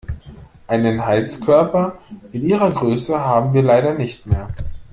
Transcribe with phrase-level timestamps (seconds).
[0.65, 1.99] Einen Heizkörper
[2.31, 4.47] in Ihrer Größe haben wir leider nicht mehr.